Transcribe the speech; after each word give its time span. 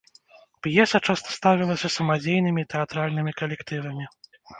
П'еса 0.67 0.99
часта 1.11 1.33
ставілася 1.39 1.91
самадзейнымі 1.97 2.63
тэатральнымі 2.73 3.35
калектывамі. 3.43 4.09